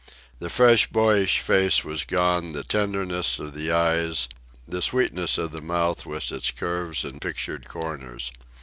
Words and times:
The 0.39 0.49
fresh 0.49 0.87
boyish 0.87 1.41
face 1.41 1.83
was 1.83 2.03
gone, 2.05 2.53
the 2.53 2.63
tenderness 2.63 3.37
of 3.37 3.53
the 3.53 3.71
eyes, 3.71 4.27
the 4.67 4.81
sweetness 4.81 5.37
of 5.37 5.51
the 5.51 5.61
mouth 5.61 6.07
with 6.07 6.31
its 6.31 6.49
curves 6.49 7.05
and 7.05 7.21
pictured 7.21 7.65
corners. 7.67 8.31